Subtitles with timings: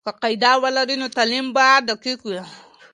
[0.05, 2.41] که قاعده ولري، نو تعلیم به دقیق وي.